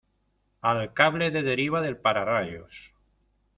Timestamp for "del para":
1.83-2.23